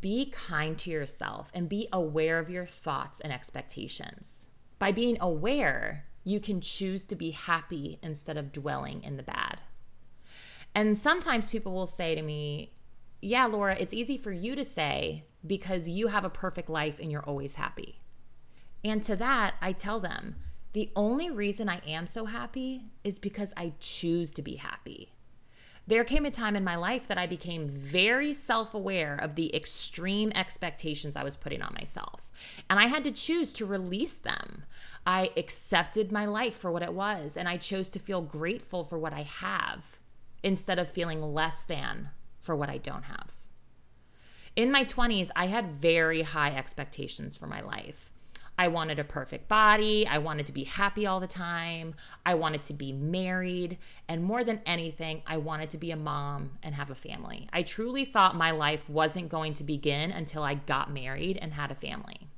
Be 0.00 0.26
kind 0.30 0.78
to 0.78 0.90
yourself 0.90 1.50
and 1.54 1.68
be 1.68 1.88
aware 1.92 2.38
of 2.38 2.50
your 2.50 2.66
thoughts 2.66 3.20
and 3.20 3.32
expectations. 3.32 4.48
By 4.78 4.92
being 4.92 5.18
aware, 5.20 6.06
you 6.24 6.40
can 6.40 6.60
choose 6.60 7.04
to 7.06 7.16
be 7.16 7.32
happy 7.32 7.98
instead 8.02 8.36
of 8.36 8.52
dwelling 8.52 9.02
in 9.04 9.16
the 9.16 9.22
bad. 9.22 9.60
And 10.74 10.98
sometimes 10.98 11.50
people 11.50 11.72
will 11.72 11.86
say 11.86 12.14
to 12.14 12.22
me, 12.22 12.72
Yeah, 13.20 13.46
Laura, 13.46 13.76
it's 13.78 13.94
easy 13.94 14.16
for 14.16 14.32
you 14.32 14.56
to 14.56 14.64
say 14.64 15.24
because 15.46 15.88
you 15.88 16.08
have 16.08 16.24
a 16.24 16.30
perfect 16.30 16.68
life 16.68 16.98
and 16.98 17.12
you're 17.12 17.24
always 17.24 17.54
happy. 17.54 18.00
And 18.82 19.02
to 19.04 19.16
that, 19.16 19.54
I 19.60 19.72
tell 19.72 20.00
them, 20.00 20.36
the 20.72 20.90
only 20.96 21.30
reason 21.30 21.68
I 21.68 21.80
am 21.86 22.06
so 22.06 22.24
happy 22.24 22.86
is 23.04 23.18
because 23.18 23.54
I 23.56 23.74
choose 23.78 24.32
to 24.32 24.42
be 24.42 24.56
happy. 24.56 25.12
There 25.86 26.04
came 26.04 26.24
a 26.24 26.30
time 26.30 26.56
in 26.56 26.64
my 26.64 26.76
life 26.76 27.06
that 27.08 27.18
I 27.18 27.26
became 27.26 27.68
very 27.68 28.32
self 28.32 28.72
aware 28.72 29.16
of 29.16 29.34
the 29.34 29.54
extreme 29.54 30.32
expectations 30.34 31.14
I 31.14 31.24
was 31.24 31.36
putting 31.36 31.60
on 31.60 31.74
myself. 31.74 32.30
And 32.70 32.80
I 32.80 32.86
had 32.86 33.04
to 33.04 33.10
choose 33.10 33.52
to 33.54 33.66
release 33.66 34.16
them. 34.16 34.64
I 35.06 35.30
accepted 35.36 36.10
my 36.10 36.24
life 36.24 36.56
for 36.56 36.72
what 36.72 36.82
it 36.82 36.94
was, 36.94 37.36
and 37.36 37.46
I 37.46 37.58
chose 37.58 37.90
to 37.90 37.98
feel 37.98 38.22
grateful 38.22 38.84
for 38.84 38.98
what 38.98 39.12
I 39.12 39.22
have 39.22 39.98
instead 40.42 40.78
of 40.78 40.90
feeling 40.90 41.20
less 41.20 41.62
than 41.62 42.08
for 42.40 42.56
what 42.56 42.70
I 42.70 42.78
don't 42.78 43.04
have. 43.04 43.34
In 44.56 44.70
my 44.72 44.84
20s, 44.84 45.30
I 45.36 45.46
had 45.46 45.70
very 45.70 46.22
high 46.22 46.54
expectations 46.54 47.36
for 47.36 47.46
my 47.46 47.60
life. 47.60 48.10
I 48.58 48.68
wanted 48.68 48.98
a 48.98 49.04
perfect 49.04 49.48
body. 49.48 50.06
I 50.06 50.18
wanted 50.18 50.46
to 50.46 50.52
be 50.52 50.64
happy 50.64 51.06
all 51.06 51.20
the 51.20 51.26
time. 51.26 51.94
I 52.24 52.34
wanted 52.34 52.62
to 52.62 52.74
be 52.74 52.92
married. 52.92 53.78
And 54.08 54.22
more 54.22 54.44
than 54.44 54.60
anything, 54.64 55.22
I 55.26 55.38
wanted 55.38 55.70
to 55.70 55.78
be 55.78 55.90
a 55.90 55.96
mom 55.96 56.58
and 56.62 56.74
have 56.74 56.90
a 56.90 56.94
family. 56.94 57.48
I 57.52 57.62
truly 57.62 58.04
thought 58.04 58.36
my 58.36 58.52
life 58.52 58.88
wasn't 58.88 59.28
going 59.28 59.54
to 59.54 59.64
begin 59.64 60.12
until 60.12 60.44
I 60.44 60.54
got 60.54 60.92
married 60.92 61.38
and 61.40 61.54
had 61.54 61.70
a 61.70 61.74
family. 61.74 62.28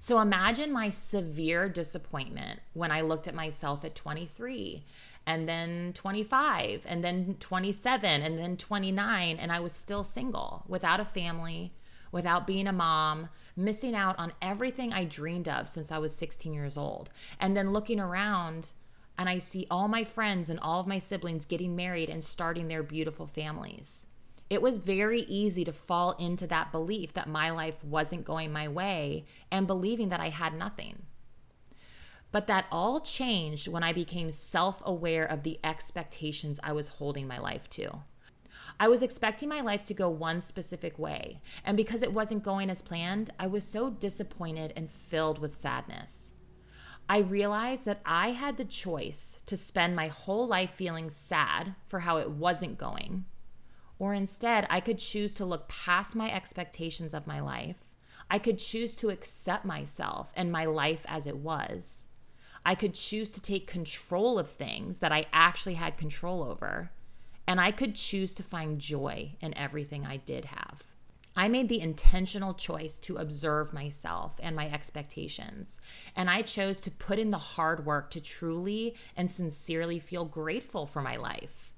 So 0.00 0.20
imagine 0.20 0.72
my 0.72 0.88
severe 0.90 1.68
disappointment 1.68 2.60
when 2.72 2.92
I 2.92 3.00
looked 3.00 3.26
at 3.26 3.34
myself 3.34 3.84
at 3.84 3.96
23 3.96 4.84
and 5.26 5.48
then 5.48 5.92
25 5.92 6.84
and 6.86 7.04
then 7.04 7.36
27 7.40 8.22
and 8.22 8.38
then 8.38 8.56
29 8.56 9.36
and 9.36 9.52
I 9.52 9.60
was 9.60 9.72
still 9.72 10.04
single 10.04 10.64
without 10.68 11.00
a 11.00 11.04
family, 11.04 11.72
without 12.12 12.46
being 12.46 12.66
a 12.66 12.72
mom, 12.72 13.28
missing 13.56 13.94
out 13.94 14.18
on 14.18 14.32
everything 14.40 14.92
I 14.92 15.04
dreamed 15.04 15.48
of 15.48 15.68
since 15.68 15.90
I 15.92 15.98
was 15.98 16.14
16 16.14 16.52
years 16.52 16.76
old. 16.76 17.10
And 17.38 17.56
then 17.56 17.72
looking 17.72 18.00
around 18.00 18.72
and 19.18 19.28
I 19.28 19.38
see 19.38 19.66
all 19.70 19.88
my 19.88 20.04
friends 20.04 20.48
and 20.48 20.60
all 20.60 20.80
of 20.80 20.86
my 20.86 20.98
siblings 20.98 21.44
getting 21.44 21.74
married 21.74 22.08
and 22.08 22.22
starting 22.22 22.68
their 22.68 22.84
beautiful 22.84 23.26
families. 23.26 24.06
It 24.48 24.62
was 24.62 24.78
very 24.78 25.22
easy 25.22 25.64
to 25.64 25.72
fall 25.72 26.12
into 26.12 26.46
that 26.46 26.72
belief 26.72 27.12
that 27.14 27.28
my 27.28 27.50
life 27.50 27.84
wasn't 27.84 28.24
going 28.24 28.52
my 28.52 28.68
way 28.68 29.26
and 29.50 29.66
believing 29.66 30.08
that 30.08 30.20
I 30.20 30.30
had 30.30 30.54
nothing. 30.54 31.02
But 32.30 32.46
that 32.46 32.66
all 32.70 33.00
changed 33.00 33.68
when 33.68 33.82
I 33.82 33.92
became 33.92 34.30
self 34.30 34.82
aware 34.84 35.24
of 35.24 35.42
the 35.42 35.58
expectations 35.64 36.60
I 36.62 36.72
was 36.72 36.88
holding 36.88 37.26
my 37.26 37.38
life 37.38 37.68
to. 37.70 38.02
I 38.80 38.88
was 38.88 39.02
expecting 39.02 39.48
my 39.48 39.60
life 39.60 39.84
to 39.84 39.94
go 39.94 40.08
one 40.08 40.40
specific 40.40 40.98
way, 40.98 41.40
and 41.64 41.76
because 41.76 42.02
it 42.02 42.12
wasn't 42.12 42.44
going 42.44 42.70
as 42.70 42.82
planned, 42.82 43.30
I 43.38 43.46
was 43.46 43.64
so 43.64 43.90
disappointed 43.90 44.72
and 44.76 44.90
filled 44.90 45.38
with 45.38 45.54
sadness. 45.54 46.32
I 47.08 47.18
realized 47.18 47.84
that 47.86 48.00
I 48.04 48.30
had 48.30 48.56
the 48.56 48.64
choice 48.64 49.42
to 49.46 49.56
spend 49.56 49.96
my 49.96 50.08
whole 50.08 50.46
life 50.46 50.70
feeling 50.70 51.10
sad 51.10 51.74
for 51.88 52.00
how 52.00 52.18
it 52.18 52.30
wasn't 52.30 52.78
going 52.78 53.24
or 53.98 54.14
instead, 54.14 54.66
I 54.70 54.80
could 54.80 54.98
choose 54.98 55.34
to 55.34 55.44
look 55.44 55.68
past 55.68 56.14
my 56.14 56.30
expectations 56.30 57.12
of 57.12 57.26
my 57.26 57.40
life. 57.40 57.92
I 58.30 58.38
could 58.38 58.58
choose 58.58 58.94
to 58.96 59.10
accept 59.10 59.64
myself 59.64 60.32
and 60.36 60.52
my 60.52 60.64
life 60.66 61.04
as 61.08 61.26
it 61.26 61.38
was. 61.38 62.08
I 62.64 62.74
could 62.74 62.94
choose 62.94 63.30
to 63.32 63.40
take 63.40 63.66
control 63.66 64.38
of 64.38 64.48
things 64.48 64.98
that 64.98 65.12
I 65.12 65.26
actually 65.32 65.74
had 65.74 65.96
control 65.96 66.42
over. 66.44 66.90
And 67.48 67.62
I 67.62 67.70
could 67.70 67.94
choose 67.94 68.34
to 68.34 68.42
find 68.42 68.78
joy 68.78 69.32
in 69.40 69.56
everything 69.56 70.04
I 70.04 70.18
did 70.18 70.44
have. 70.44 70.82
I 71.34 71.48
made 71.48 71.70
the 71.70 71.80
intentional 71.80 72.52
choice 72.52 72.98
to 73.00 73.16
observe 73.16 73.72
myself 73.72 74.38
and 74.42 74.54
my 74.54 74.68
expectations. 74.68 75.80
And 76.14 76.28
I 76.28 76.42
chose 76.42 76.78
to 76.82 76.90
put 76.90 77.18
in 77.18 77.30
the 77.30 77.38
hard 77.38 77.86
work 77.86 78.10
to 78.10 78.20
truly 78.20 78.96
and 79.16 79.30
sincerely 79.30 79.98
feel 79.98 80.26
grateful 80.26 80.84
for 80.84 81.00
my 81.00 81.16
life. 81.16 81.72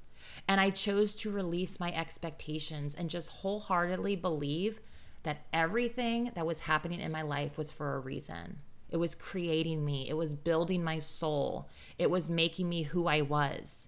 And 0.49 0.61
I 0.61 0.71
chose 0.71 1.15
to 1.17 1.31
release 1.31 1.79
my 1.79 1.93
expectations 1.93 2.93
and 2.97 3.09
just 3.09 3.31
wholeheartedly 3.31 4.17
believe 4.17 4.81
that 5.23 5.47
everything 5.53 6.33
that 6.35 6.47
was 6.47 6.61
happening 6.61 6.99
in 6.99 7.13
my 7.13 7.23
life 7.23 7.57
was 7.57 7.71
for 7.71 7.95
a 7.95 8.01
reason. 8.01 8.59
It 8.89 8.97
was 8.97 9.15
creating 9.15 9.85
me, 9.85 10.09
it 10.09 10.17
was 10.17 10.35
building 10.35 10.83
my 10.83 10.99
soul, 10.99 11.69
it 11.97 12.11
was 12.11 12.29
making 12.29 12.69
me 12.69 12.83
who 12.83 13.07
I 13.07 13.21
was. 13.21 13.87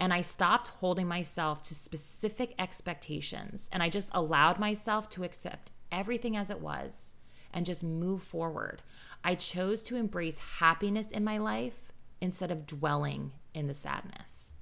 And 0.00 0.12
I 0.12 0.20
stopped 0.20 0.68
holding 0.68 1.06
myself 1.06 1.62
to 1.62 1.74
specific 1.74 2.54
expectations 2.58 3.68
and 3.72 3.82
I 3.82 3.88
just 3.88 4.10
allowed 4.14 4.58
myself 4.58 5.08
to 5.10 5.24
accept 5.24 5.72
everything 5.90 6.36
as 6.36 6.50
it 6.50 6.60
was 6.60 7.14
and 7.52 7.66
just 7.66 7.84
move 7.84 8.22
forward. 8.22 8.82
I 9.22 9.34
chose 9.34 9.82
to 9.84 9.96
embrace 9.96 10.38
happiness 10.58 11.10
in 11.10 11.22
my 11.22 11.38
life 11.38 11.92
instead 12.20 12.50
of 12.50 12.66
dwelling 12.66 13.32
in 13.54 13.66
the 13.66 13.74
sadness. 13.74 14.52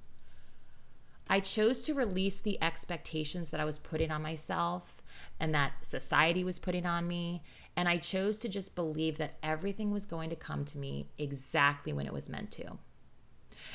I 1.33 1.39
chose 1.39 1.83
to 1.83 1.95
release 1.95 2.41
the 2.41 2.61
expectations 2.61 3.51
that 3.51 3.61
I 3.61 3.65
was 3.65 3.79
putting 3.79 4.11
on 4.11 4.21
myself 4.21 5.01
and 5.39 5.55
that 5.55 5.87
society 5.87 6.43
was 6.43 6.59
putting 6.59 6.85
on 6.85 7.07
me. 7.07 7.45
And 7.77 7.89
I 7.89 7.99
chose 7.99 8.41
to 8.41 8.49
just 8.49 8.75
believe 8.75 9.17
that 9.19 9.39
everything 9.41 9.93
was 9.93 10.07
going 10.07 10.31
to 10.31 10.37
come 10.37 10.65
to 10.65 10.79
me 10.79 11.09
exactly 11.19 11.93
when 11.93 12.07
it 12.07 12.13
was 12.13 12.29
meant 12.29 12.51
to. 12.53 12.79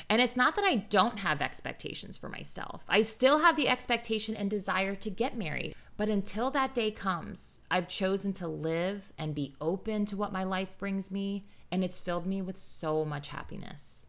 And 0.08 0.22
it's 0.22 0.36
not 0.36 0.56
that 0.56 0.64
I 0.64 0.76
don't 0.76 1.20
have 1.20 1.42
expectations 1.42 2.16
for 2.18 2.28
myself. 2.28 2.84
I 2.88 3.02
still 3.02 3.40
have 3.40 3.56
the 3.56 3.68
expectation 3.68 4.36
and 4.36 4.50
desire 4.50 4.94
to 4.94 5.10
get 5.10 5.36
married. 5.36 5.74
But 5.96 6.08
until 6.08 6.50
that 6.50 6.74
day 6.74 6.90
comes, 6.90 7.60
I've 7.70 7.88
chosen 7.88 8.32
to 8.34 8.46
live 8.46 9.12
and 9.16 9.34
be 9.34 9.54
open 9.60 10.04
to 10.06 10.16
what 10.16 10.32
my 10.32 10.44
life 10.44 10.76
brings 10.78 11.10
me, 11.10 11.44
and 11.72 11.82
it's 11.82 11.98
filled 11.98 12.26
me 12.26 12.42
with 12.42 12.58
so 12.58 13.04
much 13.04 13.28
happiness. 13.28 14.04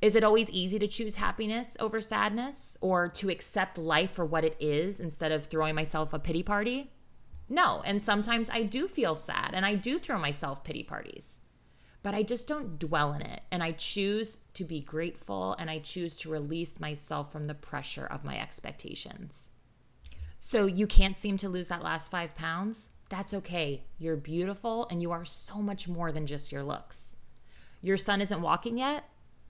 Is 0.00 0.16
it 0.16 0.24
always 0.24 0.50
easy 0.50 0.78
to 0.78 0.88
choose 0.88 1.16
happiness 1.16 1.76
over 1.78 2.00
sadness 2.00 2.78
or 2.80 3.08
to 3.08 3.28
accept 3.28 3.76
life 3.76 4.10
for 4.10 4.24
what 4.24 4.44
it 4.44 4.56
is 4.58 4.98
instead 4.98 5.30
of 5.30 5.44
throwing 5.44 5.74
myself 5.74 6.12
a 6.14 6.18
pity 6.18 6.42
party? 6.42 6.90
No, 7.50 7.82
and 7.84 8.02
sometimes 8.02 8.48
I 8.48 8.62
do 8.62 8.88
feel 8.88 9.14
sad 9.14 9.50
and 9.52 9.66
I 9.66 9.74
do 9.74 9.98
throw 9.98 10.18
myself 10.18 10.64
pity 10.64 10.82
parties. 10.82 11.39
But 12.02 12.14
I 12.14 12.22
just 12.22 12.48
don't 12.48 12.78
dwell 12.78 13.12
in 13.12 13.22
it. 13.22 13.42
And 13.50 13.62
I 13.62 13.72
choose 13.72 14.38
to 14.54 14.64
be 14.64 14.80
grateful 14.80 15.54
and 15.58 15.70
I 15.70 15.78
choose 15.78 16.16
to 16.18 16.30
release 16.30 16.80
myself 16.80 17.30
from 17.30 17.46
the 17.46 17.54
pressure 17.54 18.06
of 18.06 18.24
my 18.24 18.40
expectations. 18.40 19.50
So 20.38 20.64
you 20.66 20.86
can't 20.86 21.16
seem 21.16 21.36
to 21.38 21.48
lose 21.48 21.68
that 21.68 21.82
last 21.82 22.10
five 22.10 22.34
pounds? 22.34 22.88
That's 23.10 23.34
okay. 23.34 23.84
You're 23.98 24.16
beautiful 24.16 24.86
and 24.90 25.02
you 25.02 25.10
are 25.10 25.24
so 25.24 25.56
much 25.56 25.88
more 25.88 26.12
than 26.12 26.26
just 26.26 26.52
your 26.52 26.62
looks. 26.62 27.16
Your 27.82 27.96
son 27.96 28.20
isn't 28.20 28.40
walking 28.40 28.78
yet? 28.78 29.04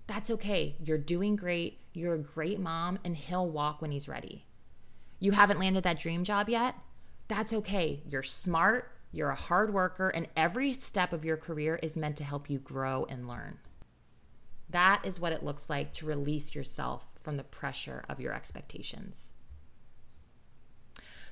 That's 0.07 0.31
okay. 0.31 0.77
You're 0.83 0.99
doing 0.99 1.37
great. 1.37 1.79
You're 1.93 2.15
a 2.15 2.19
great 2.19 2.59
mom 2.59 2.99
and 3.05 3.17
he'll 3.17 3.49
walk 3.49 3.81
when 3.81 3.93
he's 3.93 4.09
ready. 4.09 4.47
You 5.21 5.33
haven't 5.33 5.61
landed 5.61 5.85
that 5.85 6.01
dream 6.01 6.25
job 6.25 6.49
yet? 6.49 6.75
That's 7.29 7.53
okay. 7.53 8.03
You're 8.09 8.25
smart, 8.25 8.91
you're 9.13 9.31
a 9.31 9.35
hard 9.35 9.75
worker, 9.75 10.09
and 10.09 10.29
every 10.37 10.73
step 10.73 11.13
of 11.13 11.25
your 11.25 11.37
career 11.37 11.77
is 11.83 11.97
meant 11.97 12.17
to 12.19 12.25
help 12.25 12.49
you 12.49 12.59
grow 12.59 13.07
and 13.09 13.27
learn. 13.27 13.59
That 14.69 15.03
is 15.05 15.19
what 15.19 15.33
it 15.33 15.43
looks 15.43 15.69
like 15.69 15.93
to 15.95 16.07
release 16.07 16.55
yourself 16.55 17.13
from 17.19 17.37
the 17.37 17.43
pressure 17.43 18.05
of 18.09 18.21
your 18.21 18.33
expectations. 18.33 19.33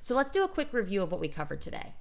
So 0.01 0.13
let's 0.15 0.31
do 0.31 0.43
a 0.43 0.49
quick 0.49 0.73
review 0.73 1.01
of 1.01 1.11
what 1.11 1.21
we 1.21 1.29
covered 1.29 1.61
today. 1.61 1.93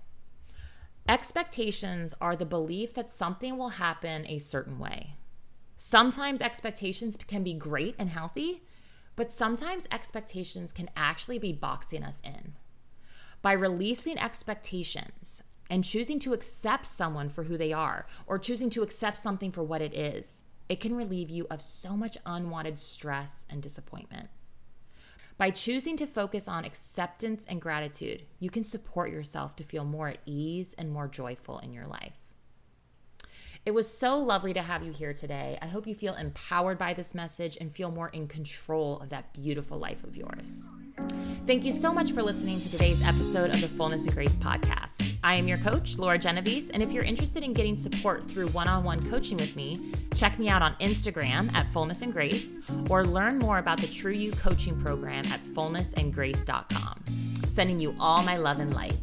Expectations 1.09 2.15
are 2.21 2.37
the 2.37 2.45
belief 2.45 2.95
that 2.95 3.11
something 3.11 3.57
will 3.57 3.71
happen 3.71 4.27
a 4.27 4.39
certain 4.39 4.79
way. 4.79 5.15
Sometimes 5.77 6.43
expectations 6.43 7.17
can 7.17 7.45
be 7.45 7.55
great 7.55 7.95
and 7.99 8.11
healthy, 8.11 8.65
but 9.15 9.33
sometimes 9.33 9.89
expectations 9.91 10.73
can 10.73 10.91
actually 10.97 11.39
be 11.39 11.53
boxing 11.53 12.03
us 12.03 12.21
in. 12.25 12.55
By 13.43 13.53
releasing 13.53 14.19
expectations 14.19 15.43
and 15.71 15.85
choosing 15.85 16.19
to 16.21 16.33
accept 16.33 16.87
someone 16.87 17.29
for 17.29 17.45
who 17.45 17.57
they 17.57 17.73
are, 17.73 18.07
or 18.27 18.39
choosing 18.39 18.71
to 18.71 18.83
accept 18.83 19.19
something 19.19 19.51
for 19.51 19.63
what 19.63 19.83
it 19.83 19.95
is, 19.95 20.43
it 20.69 20.81
can 20.81 20.95
relieve 20.95 21.31
you 21.31 21.47
of 21.51 21.63
so 21.63 21.97
much 21.97 22.19
unwanted 22.27 22.79
stress 22.79 23.47
and 23.49 23.63
disappointment. 23.63 24.29
By 25.37 25.51
choosing 25.51 25.97
to 25.99 26.07
focus 26.07 26.49
on 26.49 26.65
acceptance 26.65 27.47
and 27.49 27.61
gratitude, 27.61 28.25
you 28.41 28.51
can 28.51 28.65
support 28.65 29.11
yourself 29.11 29.55
to 29.57 29.65
feel 29.65 29.85
more 29.85 30.09
at 30.09 30.19
ease 30.27 30.75
and 30.77 30.91
more 30.91 31.07
joyful 31.07 31.59
in 31.61 31.73
your 31.73 31.87
life. 31.87 32.17
It 33.65 33.73
was 33.73 33.89
so 33.89 34.17
lovely 34.17 34.55
to 34.55 34.63
have 34.63 34.85
you 34.85 34.93
here 34.93 35.13
today. 35.13 35.59
I 35.63 35.67
hope 35.67 35.87
you 35.87 35.95
feel 35.95 36.15
empowered 36.15 36.79
by 36.79 36.95
this 36.95 37.15
message 37.15 37.57
and 37.61 37.71
feel 37.71 37.91
more 37.91 38.09
in 38.09 38.27
control 38.27 38.99
of 39.01 39.11
that 39.11 39.33
beautiful 39.33 39.79
life 39.79 40.03
of 40.05 40.17
yours. 40.17 40.69
Thank 41.49 41.65
you 41.65 41.73
so 41.73 41.95
much 41.95 42.13
for 42.13 42.23
listening 42.23 42.61
to 42.61 42.71
today's 42.71 43.03
episode 43.03 43.49
of 43.49 43.63
the 43.63 43.69
Fullness 43.69 44.05
and 44.05 44.15
Grace 44.15 44.37
podcast. 44.37 45.17
I 45.25 45.37
am 45.37 45.49
your 45.49 45.57
coach, 45.57 45.97
Laura 45.97 46.19
Genovese, 46.19 46.69
and 46.69 46.83
if 46.83 46.93
you're 46.93 47.05
interested 47.05 47.43
in 47.43 47.55
getting 47.55 47.75
support 47.75 48.31
through 48.31 48.49
one 48.49 48.69
on 48.69 48.85
one 48.85 49.01
coaching 49.09 49.39
with 49.39 49.57
me, 49.57 49.95
check 50.15 50.39
me 50.39 50.51
out 50.51 50.61
on 50.61 50.75
Instagram 50.75 51.51
at 51.55 51.67
Fullness 51.69 52.03
and 52.03 52.13
Grace 52.13 52.59
or 52.91 53.03
learn 53.03 53.39
more 53.39 53.57
about 53.57 53.81
the 53.81 53.87
True 53.87 54.13
You 54.13 54.33
coaching 54.33 54.79
program 54.83 55.25
at 55.29 55.41
fullnessandgrace.com. 55.41 57.05
Sending 57.49 57.81
you 57.81 57.97
all 57.99 58.23
my 58.23 58.37
love 58.37 58.61
and 58.61 58.75
light. 58.75 58.99